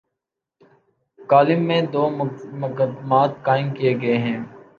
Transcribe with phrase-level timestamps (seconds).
[1.29, 4.39] Column میں دومقدمات قائم کیے گئے ہیں۔